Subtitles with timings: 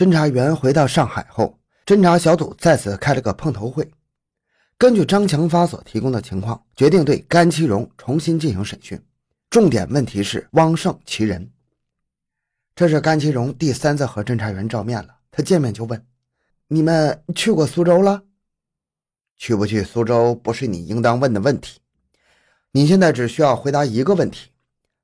[0.00, 3.86] 侦查员回到上海后，侦查小组再次开了个碰头会。
[4.78, 8.98] 根据张强发所提供的情况，决定对甘其荣重新进行审讯。
[9.50, 11.50] 重点问题是汪胜其人。
[12.74, 15.16] 这是甘其荣第三次和侦查员照面了。
[15.30, 16.02] 他见面就问
[16.68, 18.22] ：“你们去过苏州了？
[19.36, 21.78] 去不去苏州不是你应当问的问题。
[22.72, 24.48] 你现在只需要回答一个问题：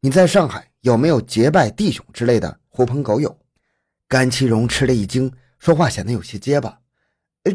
[0.00, 3.38] 你在上海有没有结拜弟兄之类的狐朋狗友？”
[4.08, 6.80] 甘其荣吃了一惊，说话显得有些结巴
[7.44, 7.54] ：“呃，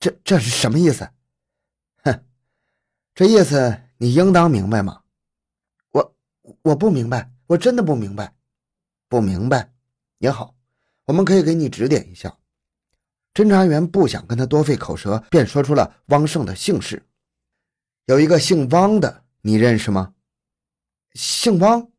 [0.00, 1.08] 这这是什么意思
[2.02, 2.24] ？”“哼，
[3.14, 5.02] 这意思你应当明白吗
[5.92, 6.16] ？”“我
[6.62, 8.34] 我不明白，我真的不明白。
[9.06, 9.72] ”“不明白
[10.18, 10.56] 也好，
[11.04, 12.36] 我们可以给你指点一下。”
[13.34, 17.04] 侦查员不想跟他多费口舌，便说出了汪胜的姓氏
[18.06, 20.14] ：“有一个姓汪的，你认识吗
[21.14, 21.90] ？”“姓汪。”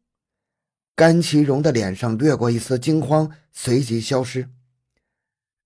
[0.95, 4.49] 甘其荣的脸上掠过一丝惊慌，随即消失。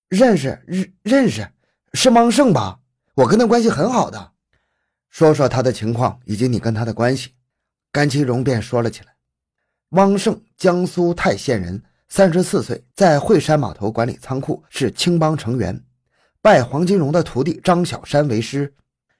[0.08, 1.48] 认识，认认识，
[1.94, 2.80] 是汪胜吧？
[3.14, 4.32] 我跟他关系很好的。
[5.08, 7.34] 说说他的情况以及你跟他的关系。
[7.92, 9.14] 甘其荣便说了起来。
[9.90, 15.84] 汪胜，江苏泰县人，三十四岁，在惠山码头管理仓库，是青帮成员，
[16.42, 18.74] 拜黄金荣的徒弟张小山为师，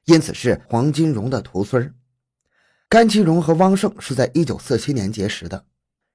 [0.07, 1.95] 因此是黄金荣的徒孙。
[2.89, 5.65] 甘其荣和汪胜是在一九四七年结识的。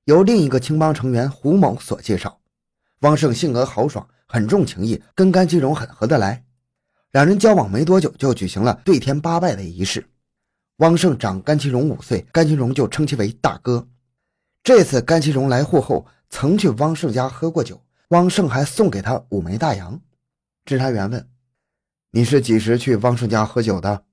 [0.06, 2.40] 由另一个青帮成员胡某所介绍，
[3.00, 6.44] 汪胜性格豪爽，很重情义，跟甘其荣很合得来。
[7.12, 10.08] 两人交往没多久，就举行了对天八拜的仪式。
[10.78, 13.88] 汪胜长甘其荣五岁，甘其荣就称其为大哥。
[14.62, 20.00] 这次甘其荣来沪后，曾去汪胜家喝过酒，汪胜还送给他五枚大洋。
[20.66, 21.28] 侦查员问
[22.12, 24.04] ：“你是几时去汪胜家喝酒的？”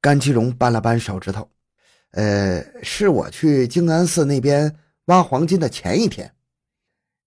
[0.00, 1.50] 甘其荣扳了扳手指头
[2.12, 4.74] ：“呃，是我去静安寺那边。”
[5.10, 6.32] 挖黄金的前一天，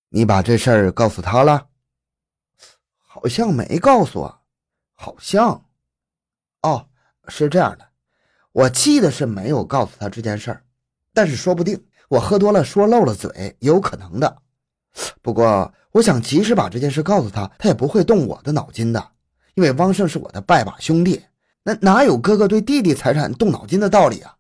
[0.08, 1.68] 你把这事儿告诉他了？
[2.98, 4.40] 好像没告诉啊，
[4.94, 5.66] 好像。
[6.62, 6.88] 哦，
[7.28, 7.86] 是这样的，
[8.54, 10.64] 我记得是没有告诉他这件事儿，
[11.14, 14.42] 但是说不定我喝多了说漏了嘴，有可能的。
[15.22, 19.12] 不过，我想即使把这件事告诉他，他也不会动我的脑筋的，
[19.56, 21.22] 因为汪胜是我的拜把兄弟，
[21.64, 24.38] 那哪有哥哥对弟弟财产动脑筋的道理啊？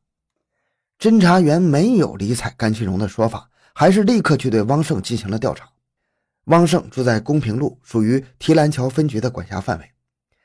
[1.03, 5.69] 侦查员没有理睬甘其荣的说法，还是立刻去对汪胜进行了调查。
[6.45, 9.91] 汪胜住在公平路，属于提篮桥分局的管辖范围。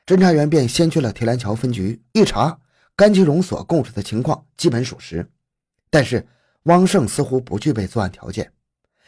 [0.05, 2.59] 侦查员便先去了提篮桥分局，一查，
[2.97, 5.25] 甘其荣所供述的情况基本属实。
[5.89, 6.27] 但是
[6.63, 8.51] 汪胜似乎不具备作案条件，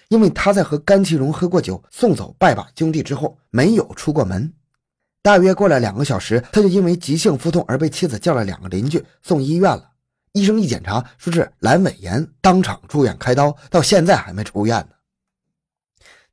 [0.08, 4.54] 因为他在和甘其荣喝过酒、送走拜把兄弟之后，没有出过门。
[5.22, 9.91] 大约过了两个小时，他就因为急性腹痛而被妻子叫了两个邻居送医院了。
[10.34, 14.96] 医生一检查，说是阑尾炎，当场住院开刀，到现在还没出院呢。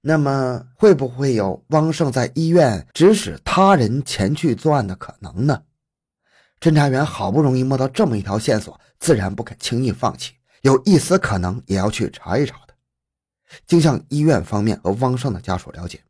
[0.01, 5.61] 那么，会不会有汪胜在医院指使他人前去作案的可能呢？
[6.61, 12.75] 侦查员好不容易摸到这么一条线索，自然不肯轻易放弃，有一丝可能也要去查一查的。
[13.67, 16.01] 经向医院方面和汪胜的家属了解，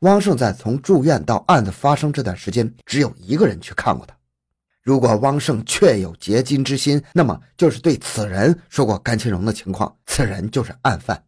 [0.00, 4.17] 汪胜在从住院到案子发生这段时间，只有一个人去看过他。
[4.82, 11.24] 如果汪胜确有劫金之心，那么就是对此人说过甘其荣的情况，此人就是案犯。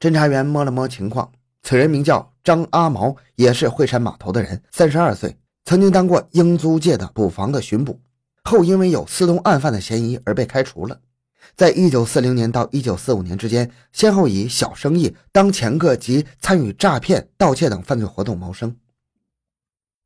[0.00, 1.32] 侦查员摸了摸情况，
[1.62, 8.00] 此人名叫张阿毛，也是惠山码头的人，三十二岁，曾经当过英租界的捕房的巡捕，
[8.42, 11.00] 后因为有私通案犯的嫌疑而被开除了。
[11.54, 18.76] 在一九四零年到一九四五年之间，先后以小生意、当掮客及参与诈骗、盗窃等犯罪活动谋生。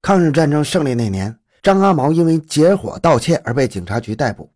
[0.03, 1.40] 抗日战争胜利那年。
[1.63, 4.51] 张阿毛因为结伙盗窃而被警察局逮捕，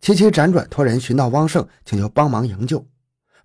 [0.00, 2.86] 齐齐辗转托人寻到汪胜，请求帮忙营救。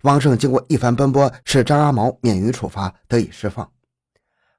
[0.02, 3.70] 汪胜经过一番奔波，使张阿毛免于处罚，得以释放。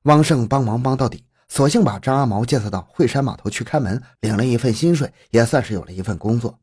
[0.03, 6.59] 汪胜帮忙帮到底，索性把张阿毛介绍到惠山码头去看门，领了一份薪水，也算是有了一份工作。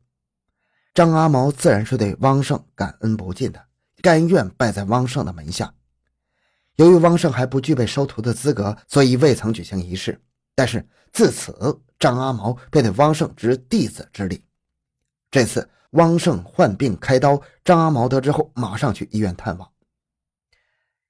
[0.93, 3.61] 张阿毛自然是对汪胜感恩不尽的，
[4.01, 5.73] 甘愿拜在汪胜的门下。
[6.77, 10.21] 由于汪胜还不具备收徒的资格，所以未曾举行仪式。
[10.55, 14.43] 但是自此，张阿毛便对汪胜执弟子之礼。
[15.29, 19.69] 这次汪胜患病开刀，张阿毛得知后，马上去医院探望。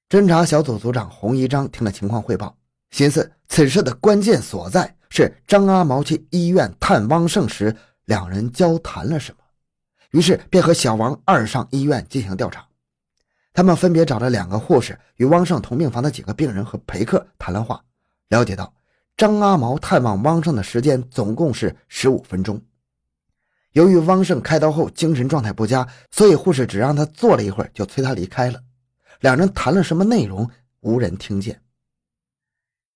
[0.09, 2.57] 侦查小组组长洪一章听了情况汇报，
[2.91, 7.75] 寻思此事的关键所在是张阿毛去医院探汪胜时，
[8.05, 9.37] 两人交谈了什么，
[10.11, 12.67] 于是便和小王二上医院进行调查。
[13.53, 17.83] 他们分别找了两个护士，与汪胜同病房的几个病人和陪客谈了话，
[18.29, 18.73] 了解到。
[19.17, 22.61] 张阿毛探望汪胜的时间总共是十五分钟。
[23.71, 28.61] 由于汪胜开刀后精神状态不佳，所以护士只让他坐了一会儿就催他离开了。
[29.21, 30.49] 两人谈了什么内容，
[30.81, 31.61] 无人听见。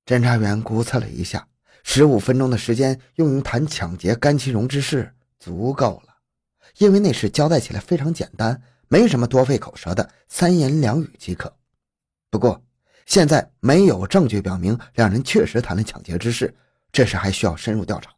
[0.06, 1.48] 侦查员估测了一下，
[1.83, 6.16] 十五分钟的时间用于谈抢劫甘其荣之事足够了，
[6.77, 11.54] 因为那事交代起来非常简单，没什么多费口舌的，三言两语即可。
[12.30, 12.62] 不过
[13.09, 16.56] 现在没有证据表明两人确实谈了抢劫之事，
[16.91, 18.11] 这事还需要深入调查。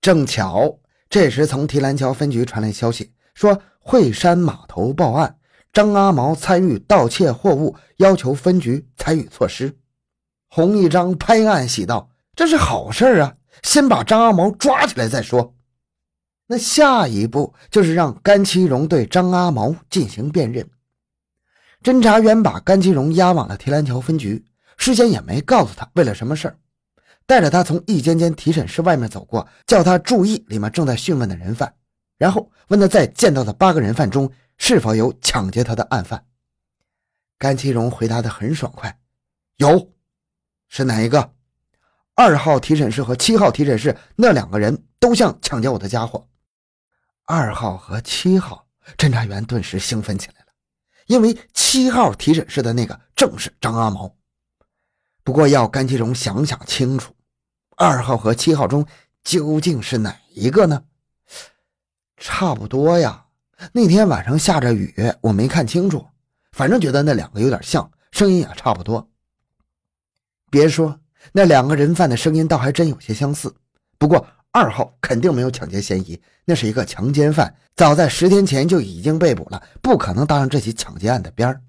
[0.00, 0.78] 正巧
[1.10, 5.38] 这时从提篮桥分局传来消息，说惠山码头报案，
[5.72, 9.76] 张阿毛参与盗窃货物，要求分局采取措施。
[10.46, 13.34] 洪一章拍案喜道：“这是好事啊！
[13.64, 15.52] 先把张阿毛抓起来再说。
[16.46, 20.70] 那下一步就是让甘其荣对张阿毛进行辨认。”
[21.84, 24.42] 侦查员把甘其荣押往了提篮桥分局，
[24.78, 26.56] 事先也没告诉他为了什么事儿，
[27.26, 31.74] 带着他从一间间提审室外面走过，叫他注意里面正在讯问的人犯，
[32.16, 36.24] 然后问他在见到的八个人犯中是否有抢劫他的案犯。
[37.36, 38.98] 甘其荣回答的很爽快
[39.58, 39.92] ：“有。”
[40.68, 41.32] 是哪一个？
[42.14, 46.26] 二号提审室和七号提审室那两个人都像抢劫我的家伙。
[47.26, 48.66] 二号和七号，
[48.96, 50.43] 侦查员顿时兴奋起来，
[51.06, 54.14] 因为七号提审室的那个正是张阿毛。
[55.22, 57.14] 不过要甘其荣想想清楚，
[57.76, 58.86] 二号和七号中
[59.22, 60.84] 究竟是哪一个呢？
[62.16, 63.26] 差不多呀。
[63.72, 66.06] 那天晚上下着雨，我没看清楚，
[66.52, 69.08] 反正觉得那两个有点像，声音也差不多。
[70.50, 71.00] 别说
[71.32, 73.54] 那两个人犯的声音，倒还真有些相似。
[73.98, 81.60] 不过二号肯定没有抢劫嫌疑，那是一个强奸犯，早在十天前就已经被捕了，不可能搭上这起抢劫案的边儿。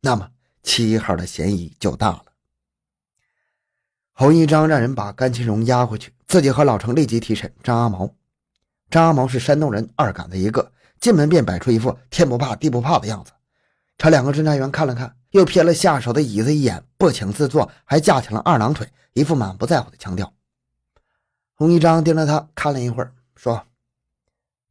[0.00, 0.26] 那么
[0.62, 2.24] 七号的嫌疑就大了。
[4.12, 8.10] 侯一章让人把甘其荣押回去，自己和老程立即提审张阿毛。
[8.88, 13.32] 张阿毛是山东人，二杆子一个，进门便摆出一副天不怕地不怕的样子。
[13.98, 15.14] 朝两个侦查员看了看。
[15.32, 20.32] 又瞥了下手的椅子一眼，不请自坐，还架起了二郎腿，一副满不在乎的腔调。
[21.60, 23.66] 洪一章盯着他看了一会儿，说：“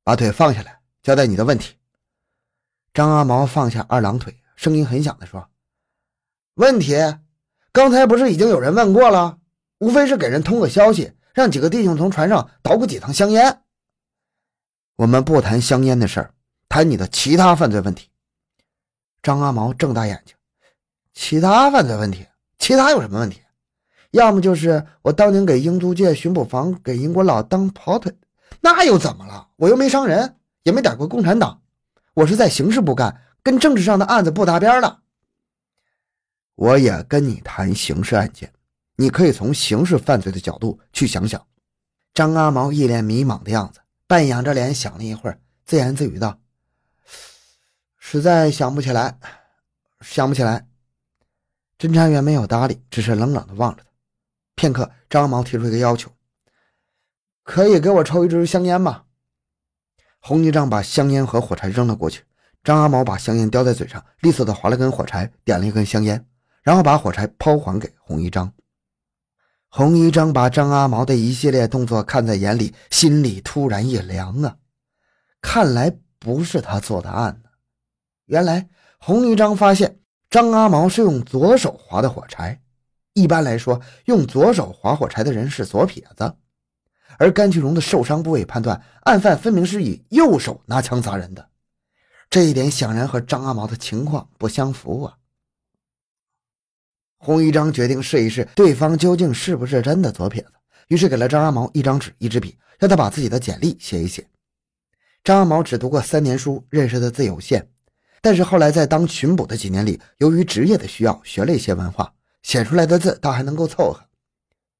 [0.03, 1.75] 把腿放下来，交代你的问题。”
[2.95, 5.47] 张阿毛放下二郎腿，声音很响的说
[6.57, 6.95] ：“问题？
[7.71, 9.38] 刚才不是已经有人问过了？
[9.77, 13.62] 无非是给人通个消息，让几个弟兄从船上捣鼓几趟香烟。
[14.95, 16.33] 我们不谈香烟的事儿，
[16.69, 18.09] 谈你的其他犯罪问题。”
[19.21, 20.36] 张阿毛睁大眼睛。
[21.13, 22.25] 其他犯罪问题，
[22.57, 23.44] 其他有什么问题？
[24.12, 28.14] 要么就是我当年给英租界巡捕房给英国佬当跑腿，
[28.62, 29.50] 那又怎么了？
[29.56, 31.62] 我又没伤人，也没打过共产党，
[32.16, 35.00] 我是在刑事部干，跟政治上的案子不搭边的。
[36.56, 38.52] 我也跟你谈刑事案件，
[38.96, 41.46] 你可以从刑事犯罪的角度去想想。
[42.14, 46.40] 张阿毛一脸迷茫的样子，半仰着脸想了一会儿，自言自语道
[47.98, 49.20] ：“实在想不起来，
[50.02, 50.68] 想不起来。”
[51.78, 53.88] 侦查员没有搭理，只是冷冷的望着他。
[54.60, 56.12] 片刻，张毛提出一个要求
[57.46, 59.04] ：“可以给我抽一支香烟吗？”
[60.20, 62.26] 洪一章把香烟和火柴扔了过去。
[62.62, 66.26] 张阿毛把香烟叼在嘴上，利索的划了根火柴，点了一根香烟，
[66.62, 68.52] 然后把火柴抛还给洪一章。
[69.70, 74.58] 洪一章把张阿毛的一系列动作看在眼里，心里突然一凉啊！
[75.42, 77.50] 看来不是他做的案呢。
[78.26, 78.68] 原来
[78.98, 79.96] 洪一章发现。
[80.30, 82.62] 张阿毛是用左手划的火柴，
[83.14, 86.36] 一般来说，用左手划火柴的人是左撇子。
[87.18, 91.50] 而甘其荣的受伤部位判断，案犯分明是以右手拿枪砸人的，
[92.30, 95.18] 这一点显然和张阿毛的情况不相符啊。
[97.18, 100.54] 洪一章决定试一试对方究竟是不是真的左撇子，
[100.88, 104.25] 于是给了张阿毛一张纸、一支笔，让他把自己的简历写一写。
[105.24, 107.70] 张阿毛只读过三年书，认识的字有限。
[108.22, 114.00] 但是后来在当巡捕的几年里，由于职业的需要，学了一些文化，写出来的字倒还能够凑合。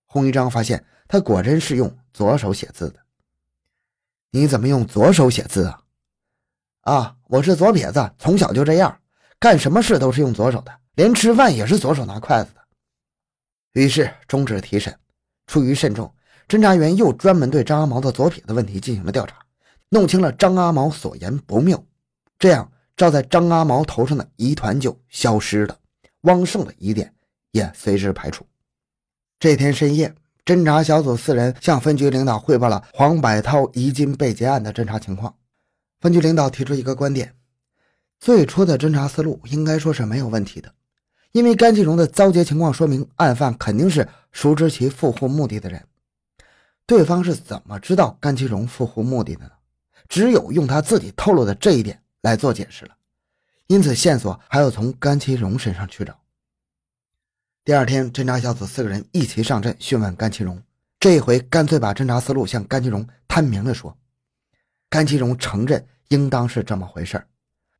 [0.05, 2.99] 洪一章发现他果真是用左手写字的。
[4.31, 5.83] 你怎么用左手写字啊？
[6.81, 8.99] 啊，我是左撇子，从小就这样，
[9.39, 12.61] 干什么事都是用左手的，连吃饭也是左手拿筷子的。
[13.73, 14.97] 于是终止提审。
[15.47, 16.13] 出于慎重，
[16.47, 19.35] 侦查员又专门对张阿毛的左撇子问题进行了调查，
[19.89, 21.85] 弄清了张阿毛所言不谬。
[22.37, 22.71] 这样。
[22.97, 25.79] 罩在张阿毛头上的疑团就消失了，
[26.23, 27.15] 汪胜的疑点
[27.51, 28.45] 也随之排除。
[29.39, 30.13] 这天深夜，
[30.45, 35.35] 侦查小组四人向分局领导汇报了黄百涛遗金被劫案的侦查情况。
[35.99, 37.33] 分局领导提出一个观点：
[38.19, 40.73] 最初的侦查思路应该说是没有问题的，
[41.31, 45.85] 因为甘继荣的遭劫情况说明案犯肯定是熟知其富户目的的人。
[46.85, 49.51] 对方是怎么知道甘其荣富户目的的呢？
[50.09, 52.01] 只有用他自己透露的这一点。
[52.21, 52.97] 来做解释了，
[53.67, 56.18] 因此线索还要从甘其荣身上去找。
[57.69, 60.59] 第二天，侦查小组四个人一齐上阵讯问甘其荣，
[60.99, 63.95] 这一回干脆把侦查思路向甘其荣摊明了说。
[64.89, 67.23] 甘其荣承认应当是这么回事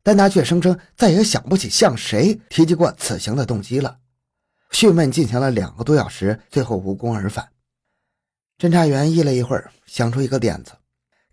[0.04, 3.98] 但他却声称再也想不起向谁提及过此行的动机了。
[4.70, 7.50] 讯问进行了两个多小时，最后无功而返。
[8.60, 10.74] 侦查员议了一会儿，想出一个点子：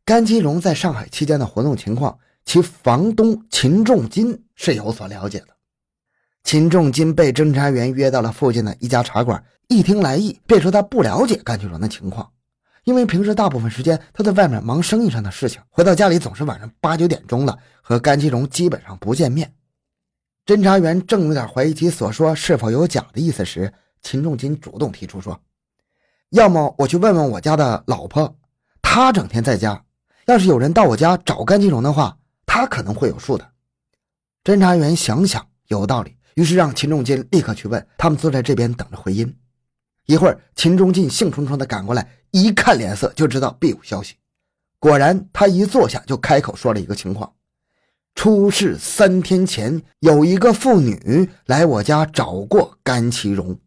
[0.03, 5.49] 甘其荣在上海期间的活动情况，其房东秦仲金是有所了解的。
[6.47, 12.31] 秦仲金被侦查员约到了附近的一家茶馆，一听来意，便说他不了解甘其荣的情况，
[12.85, 19.53] 因为平时大部分时间他在外面忙生意上的事情，回到家里总是晚上八九点钟了，和甘其荣基本上不见面。
[20.47, 25.41] 侦查员正有点怀疑其所说是否有假的意思时，秦仲金主动提出说
[26.31, 28.33] ：“要么我去问问我家的老婆，
[28.81, 29.83] 她整天在家，
[30.27, 33.51] 要是有人到我家找甘其荣的话，她可能会有数的。”
[34.45, 36.15] 侦查员想想有道理。
[36.37, 39.37] 于是让秦仲金立刻去问，他们坐在这边等着回音。
[40.05, 44.15] 一会儿，秦仲进兴冲冲地赶过来，一看脸色就知道必有消息。
[44.79, 47.33] 果然，他一坐下就开口说了一个情况：
[48.15, 53.59] 出事三天前，有一个妇女来我家找过甘其荣。